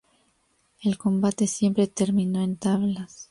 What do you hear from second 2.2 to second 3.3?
en tablas.